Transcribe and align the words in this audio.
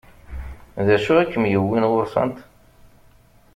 D 0.85 0.87
acu 0.95 1.13
i 1.21 1.25
kem-yewwin 1.31 1.87
ɣur-sent? 1.89 2.37